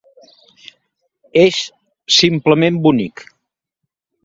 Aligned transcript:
És 1.43 1.59
simplement 2.17 2.83
bonic. 2.89 3.27